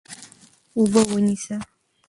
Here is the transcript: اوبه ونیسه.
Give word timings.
اوبه 0.77 1.01
ونیسه. 1.09 1.55